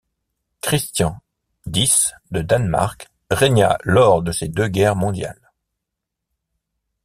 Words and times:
Christian 0.61 1.19
X 1.71 2.15
de 2.31 2.41
Danemark 2.41 3.07
régna 3.29 3.77
lors 3.83 4.23
des 4.23 4.31
deux 4.47 4.67
Guerres 4.67 4.95
mondiales. 4.95 5.51